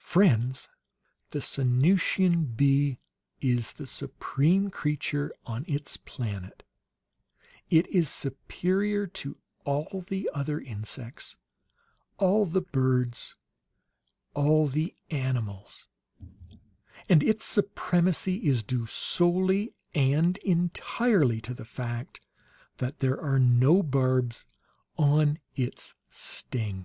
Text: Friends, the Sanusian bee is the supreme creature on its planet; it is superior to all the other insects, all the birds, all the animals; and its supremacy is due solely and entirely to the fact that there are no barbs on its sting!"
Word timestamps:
Friends, 0.00 0.68
the 1.30 1.38
Sanusian 1.40 2.56
bee 2.56 2.98
is 3.40 3.74
the 3.74 3.86
supreme 3.86 4.70
creature 4.72 5.32
on 5.46 5.64
its 5.68 5.96
planet; 5.98 6.64
it 7.70 7.86
is 7.86 8.08
superior 8.10 9.06
to 9.06 9.36
all 9.64 10.04
the 10.08 10.28
other 10.34 10.58
insects, 10.60 11.36
all 12.16 12.44
the 12.44 12.60
birds, 12.60 13.36
all 14.34 14.66
the 14.66 14.96
animals; 15.10 15.86
and 17.08 17.22
its 17.22 17.44
supremacy 17.44 18.44
is 18.48 18.64
due 18.64 18.84
solely 18.84 19.76
and 19.94 20.38
entirely 20.38 21.40
to 21.42 21.54
the 21.54 21.64
fact 21.64 22.18
that 22.78 22.98
there 22.98 23.20
are 23.20 23.38
no 23.38 23.84
barbs 23.84 24.44
on 24.96 25.38
its 25.54 25.94
sting!" 26.10 26.84